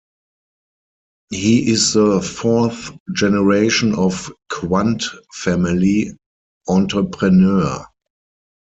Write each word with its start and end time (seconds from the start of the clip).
He 1.29 1.69
is 1.71 1.93
the 1.93 2.23
fourth 2.23 2.89
generation 3.15 3.93
of 3.93 4.31
Quandt 4.51 5.03
family 5.31 6.17
entrepreneurs. 6.67 7.85